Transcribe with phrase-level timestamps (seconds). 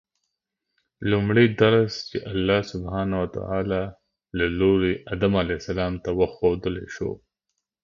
[1.11, 3.83] لومړی درس چې الله سبحانه وتعالی
[4.37, 7.11] له لوري آدم علیه السلام ته وښودل شو